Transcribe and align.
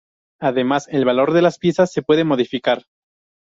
Además, 0.39 0.87
el 0.87 1.05
valor 1.05 1.31
de 1.31 1.43
las 1.43 1.59
piezas 1.59 1.91
se 1.91 2.01
puede 2.01 2.23
modificar. 2.23 2.85